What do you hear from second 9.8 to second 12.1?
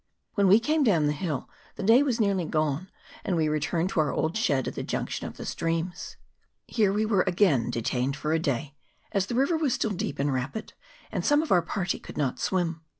deep and rapid, and some of our party